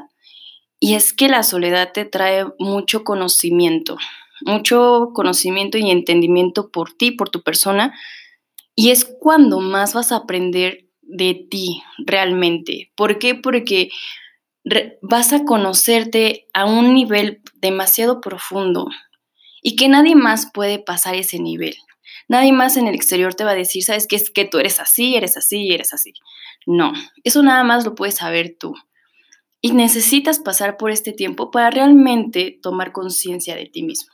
y 0.79 0.95
es 0.95 1.13
que 1.13 1.27
la 1.27 1.43
soledad 1.43 1.91
te 1.93 2.05
trae 2.05 2.45
mucho 2.59 3.03
conocimiento, 3.03 3.97
mucho 4.41 5.11
conocimiento 5.13 5.77
y 5.77 5.89
entendimiento 5.89 6.69
por 6.69 6.93
ti, 6.93 7.11
por 7.11 7.29
tu 7.29 7.41
persona 7.41 7.93
y 8.75 8.91
es 8.91 9.05
cuando 9.05 9.59
más 9.59 9.93
vas 9.93 10.11
a 10.11 10.17
aprender 10.17 10.85
de 11.01 11.47
ti 11.49 11.81
realmente. 11.97 12.91
¿Por 12.95 13.19
qué? 13.19 13.35
Porque 13.35 13.89
vas 15.01 15.33
a 15.33 15.45
conocerte 15.45 16.47
a 16.53 16.65
un 16.65 16.93
nivel 16.93 17.41
demasiado 17.55 18.19
profundo 18.19 18.87
y 19.61 19.75
que 19.75 19.87
nadie 19.87 20.15
más 20.15 20.51
puede 20.53 20.79
pasar 20.79 21.15
ese 21.15 21.39
nivel. 21.39 21.75
Nadie 22.27 22.51
más 22.51 22.77
en 22.77 22.87
el 22.87 22.95
exterior 22.95 23.35
te 23.35 23.43
va 23.43 23.51
a 23.51 23.55
decir, 23.55 23.83
sabes 23.83 24.07
que 24.07 24.15
es 24.15 24.29
que 24.29 24.45
tú 24.45 24.57
eres 24.57 24.79
así, 24.79 25.15
eres 25.15 25.37
así, 25.37 25.71
eres 25.71 25.93
así. 25.93 26.13
No, 26.65 26.93
eso 27.23 27.43
nada 27.43 27.63
más 27.63 27.85
lo 27.85 27.95
puedes 27.95 28.15
saber 28.15 28.55
tú. 28.59 28.73
Y 29.61 29.71
necesitas 29.71 30.39
pasar 30.39 30.77
por 30.77 30.91
este 30.91 31.11
tiempo 31.11 31.51
para 31.51 31.69
realmente 31.69 32.59
tomar 32.61 32.91
conciencia 32.91 33.55
de 33.55 33.65
ti 33.65 33.83
mismo. 33.83 34.13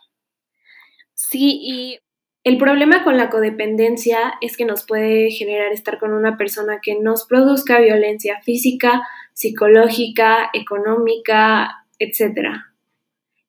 Sí, 1.14 1.60
y 1.62 2.00
el 2.44 2.58
problema 2.58 3.04
con 3.04 3.18
la 3.18 3.30
codependencia 3.30 4.34
es 4.42 4.58
que 4.58 4.66
nos 4.66 4.86
puede 4.86 5.30
generar 5.30 5.72
estar 5.72 6.00
con 6.00 6.14
una 6.14 6.38
persona 6.38 6.80
que 6.82 7.00
nos 7.00 7.26
produzca 7.28 7.80
violencia 7.80 8.42
física, 8.42 9.08
psicológica, 9.34 10.50
económica, 10.54 11.86
etc. 12.00 12.64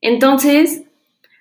Entonces, 0.02 0.83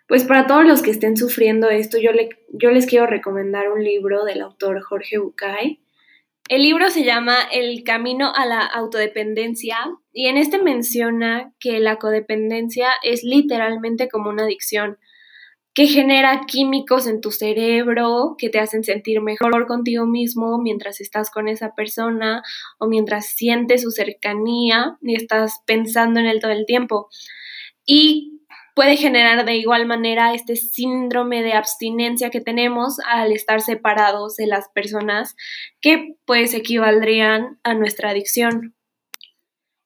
pues 0.08 0.24
para 0.24 0.48
todos 0.48 0.66
los 0.66 0.82
que 0.82 0.92
estén 0.92 1.18
sufriendo 1.18 1.70
esto, 1.70 1.98
yo, 1.98 2.12
yo 2.53 2.72
les 2.72 2.86
quiero 2.86 3.08
recomendar 3.08 3.72
un 3.72 3.84
libro 3.84 4.25
del 4.25 4.41
autor 4.41 4.81
Jorge 4.81 5.17
Bucay. 5.17 5.79
El 6.50 6.63
libro 6.63 6.89
se 6.89 7.03
llama 7.03 7.38
El 7.51 7.84
camino 7.84 8.34
a 8.36 8.46
la 8.46 8.65
autodependencia 8.65 9.77
y 10.12 10.27
en 10.27 10.38
este 10.38 10.62
menciona 10.62 11.53
que 11.60 11.79
la 11.79 11.98
codependencia 11.98 12.89
es 13.03 13.24
literalmente 13.24 14.10
como 14.10 14.29
una 14.29 14.43
adicción 14.43 14.98
que 15.74 15.88
genera 15.88 16.41
químicos 16.48 17.08
en 17.08 17.22
tu 17.22 17.31
cerebro 17.31 18.36
que 18.38 18.50
te 18.50 18.60
hacen 18.60 18.84
sentir 18.84 19.22
mejor 19.22 19.67
contigo 19.67 20.05
mismo 20.05 20.58
mientras 20.58 21.00
estás 21.00 21.29
con 21.29 21.48
esa 21.48 21.74
persona 21.75 22.43
o 22.77 22.88
mientras 22.88 23.27
sientes 23.27 23.84
su 23.84 23.91
cercanía 23.91 24.98
y 25.01 25.15
estás 25.15 25.62
pensando 25.65 26.20
en 26.20 26.25
él 26.25 26.41
todo 26.41 26.51
el 26.51 26.65
tiempo. 26.65 27.08
Y 27.86 28.40
puede 28.75 28.98
generar 28.98 29.46
de 29.46 29.56
igual 29.56 29.86
manera 29.86 30.34
este 30.34 30.56
síndrome 30.56 31.44
de 31.44 31.54
abstinencia 31.54 32.30
que 32.30 32.42
tenemos 32.42 33.00
al 33.06 33.32
estar 33.32 33.62
separados 33.62 34.36
de 34.36 34.48
las 34.48 34.70
personas 34.70 35.36
que 35.82 36.16
pues 36.25 36.54
equivaldrían 36.54 37.60
a 37.63 37.74
nuestra 37.74 38.10
adicción. 38.10 38.75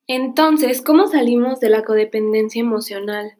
Entonces, 0.07 0.81
¿cómo 0.81 1.07
salimos 1.07 1.59
de 1.59 1.69
la 1.69 1.83
codependencia 1.83 2.59
emocional? 2.59 3.33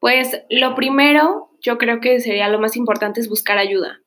Pues 0.00 0.42
lo 0.48 0.74
primero 0.74 1.50
yo 1.60 1.78
creo 1.78 2.00
que 2.00 2.20
sería 2.20 2.48
lo 2.48 2.58
más 2.58 2.76
importante 2.76 3.20
es 3.20 3.28
buscar 3.28 3.58
ayuda. 3.58 4.00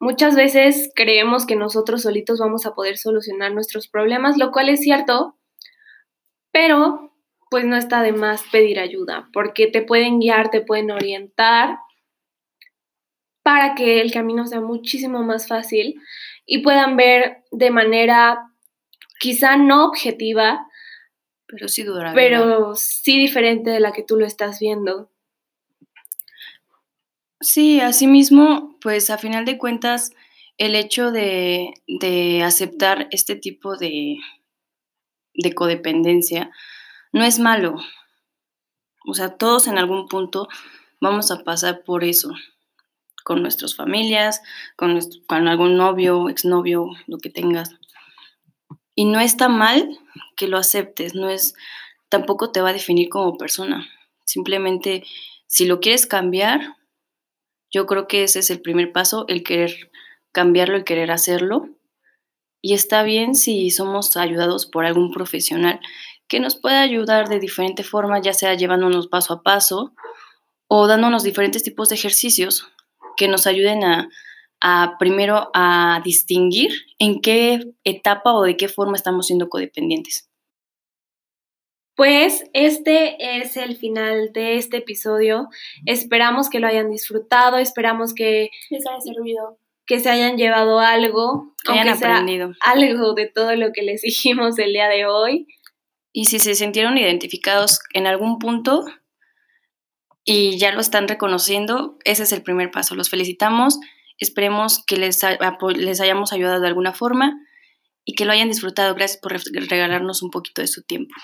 Muchas 0.00 0.34
veces 0.34 0.90
creemos 0.94 1.46
que 1.46 1.56
nosotros 1.56 2.02
solitos 2.02 2.40
vamos 2.40 2.64
a 2.64 2.74
poder 2.74 2.96
solucionar 2.96 3.52
nuestros 3.52 3.86
problemas, 3.86 4.38
lo 4.38 4.50
cual 4.50 4.70
es 4.70 4.80
cierto, 4.80 5.36
pero 6.50 7.09
pues 7.50 7.64
no 7.66 7.76
está 7.76 8.00
de 8.02 8.12
más 8.12 8.44
pedir 8.50 8.78
ayuda, 8.78 9.28
porque 9.32 9.66
te 9.66 9.82
pueden 9.82 10.20
guiar, 10.20 10.50
te 10.50 10.60
pueden 10.60 10.90
orientar 10.92 11.78
para 13.42 13.74
que 13.74 14.00
el 14.00 14.12
camino 14.12 14.46
sea 14.46 14.60
muchísimo 14.60 15.24
más 15.24 15.48
fácil 15.48 16.00
y 16.46 16.58
puedan 16.58 16.96
ver 16.96 17.42
de 17.50 17.70
manera 17.70 18.38
quizá 19.18 19.56
no 19.56 19.84
objetiva, 19.86 20.66
pero 21.46 21.66
sí 21.66 21.82
duradera. 21.82 22.14
Pero 22.14 22.74
sí 22.76 23.18
diferente 23.18 23.70
de 23.70 23.80
la 23.80 23.92
que 23.92 24.04
tú 24.04 24.16
lo 24.16 24.26
estás 24.26 24.60
viendo. 24.60 25.10
Sí, 27.40 27.80
asimismo, 27.80 28.78
pues 28.80 29.10
a 29.10 29.18
final 29.18 29.44
de 29.44 29.58
cuentas, 29.58 30.12
el 30.56 30.76
hecho 30.76 31.10
de, 31.10 31.74
de 31.88 32.44
aceptar 32.44 33.08
este 33.10 33.34
tipo 33.34 33.76
de, 33.76 34.18
de 35.34 35.52
codependencia 35.52 36.50
no 37.12 37.24
es 37.24 37.38
malo. 37.38 37.76
O 39.06 39.14
sea, 39.14 39.36
todos 39.36 39.66
en 39.66 39.78
algún 39.78 40.08
punto 40.08 40.48
vamos 41.00 41.30
a 41.30 41.42
pasar 41.42 41.82
por 41.84 42.04
eso, 42.04 42.30
con 43.24 43.42
nuestras 43.42 43.74
familias, 43.74 44.42
con, 44.76 45.48
algún 45.48 45.76
novio, 45.76 46.28
exnovio, 46.28 46.90
lo 47.06 47.18
que 47.18 47.30
tengas. 47.30 47.70
Y 48.94 49.06
no 49.06 49.20
está 49.20 49.48
mal 49.48 49.98
que 50.36 50.48
lo 50.48 50.58
aceptes, 50.58 51.14
no 51.14 51.30
es, 51.30 51.54
tampoco 52.08 52.52
te 52.52 52.60
va 52.60 52.70
a 52.70 52.74
definir 52.74 53.08
como 53.08 53.38
persona. 53.38 53.88
Simplemente, 54.26 55.04
si 55.46 55.64
lo 55.64 55.80
quieres 55.80 56.06
cambiar, 56.06 56.76
yo 57.70 57.86
creo 57.86 58.06
que 58.06 58.24
ese 58.24 58.40
es 58.40 58.50
el 58.50 58.60
primer 58.60 58.92
paso, 58.92 59.24
el 59.28 59.42
querer 59.42 59.90
cambiarlo, 60.32 60.76
el 60.76 60.84
querer 60.84 61.10
hacerlo. 61.10 61.68
Y 62.60 62.74
está 62.74 63.02
bien 63.02 63.34
si 63.34 63.70
somos 63.70 64.16
ayudados 64.16 64.66
por 64.66 64.84
algún 64.84 65.12
profesional 65.12 65.80
que 66.30 66.38
nos 66.38 66.54
pueda 66.54 66.80
ayudar 66.80 67.28
de 67.28 67.40
diferente 67.40 67.82
forma, 67.82 68.22
ya 68.22 68.32
sea 68.32 68.54
llevándonos 68.54 69.08
paso 69.08 69.34
a 69.34 69.42
paso 69.42 69.92
o 70.68 70.86
dándonos 70.86 71.24
diferentes 71.24 71.64
tipos 71.64 71.88
de 71.88 71.96
ejercicios 71.96 72.68
que 73.16 73.26
nos 73.26 73.48
ayuden 73.48 73.82
a, 73.82 74.08
a 74.60 74.94
primero 75.00 75.50
a 75.54 76.00
distinguir 76.04 76.70
en 77.00 77.20
qué 77.20 77.72
etapa 77.82 78.32
o 78.32 78.42
de 78.44 78.56
qué 78.56 78.68
forma 78.68 78.96
estamos 78.96 79.26
siendo 79.26 79.48
codependientes. 79.48 80.30
Pues 81.96 82.44
este 82.52 83.40
es 83.40 83.56
el 83.56 83.76
final 83.76 84.30
de 84.32 84.54
este 84.54 84.78
episodio. 84.78 85.48
Esperamos 85.84 86.48
que 86.48 86.60
lo 86.60 86.68
hayan 86.68 86.92
disfrutado, 86.92 87.58
esperamos 87.58 88.14
que 88.14 88.50
les 88.70 88.86
haya 88.86 89.00
servido, 89.00 89.58
que 89.84 89.98
se 89.98 90.08
hayan 90.08 90.36
llevado 90.36 90.78
algo, 90.78 91.56
que 91.64 91.72
hayan 91.72 91.88
aprendido 91.88 92.52
algo 92.60 93.14
de 93.14 93.26
todo 93.26 93.56
lo 93.56 93.72
que 93.72 93.82
les 93.82 94.02
dijimos 94.02 94.56
el 94.60 94.72
día 94.72 94.88
de 94.88 95.06
hoy. 95.06 95.48
Y 96.12 96.26
si 96.26 96.38
se 96.38 96.54
sintieron 96.54 96.98
identificados 96.98 97.80
en 97.94 98.06
algún 98.06 98.38
punto 98.38 98.84
y 100.24 100.58
ya 100.58 100.72
lo 100.72 100.80
están 100.80 101.08
reconociendo, 101.08 101.98
ese 102.04 102.24
es 102.24 102.32
el 102.32 102.42
primer 102.42 102.70
paso. 102.70 102.94
Los 102.94 103.10
felicitamos, 103.10 103.78
esperemos 104.18 104.84
que 104.84 104.96
les, 104.96 105.20
les 105.76 106.00
hayamos 106.00 106.32
ayudado 106.32 106.60
de 106.60 106.68
alguna 106.68 106.92
forma 106.92 107.38
y 108.04 108.14
que 108.14 108.24
lo 108.24 108.32
hayan 108.32 108.48
disfrutado. 108.48 108.94
Gracias 108.94 109.20
por 109.20 109.32
regalarnos 109.32 110.22
un 110.22 110.30
poquito 110.30 110.62
de 110.62 110.68
su 110.68 110.82
tiempo. 110.82 111.14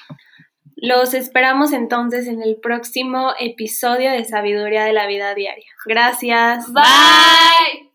Los 0.77 1.14
esperamos 1.14 1.72
entonces 1.72 2.29
en 2.29 2.42
el 2.42 2.57
próximo 2.61 3.33
episodio 3.40 4.11
de 4.11 4.25
Sabiduría 4.25 4.85
de 4.85 4.92
la 4.92 5.07
Vida 5.07 5.35
Diaria. 5.35 5.72
Gracias. 5.87 6.72
Bye. 6.72 7.86